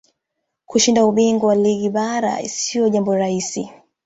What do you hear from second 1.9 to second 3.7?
mara tatu siyo jambo rahisi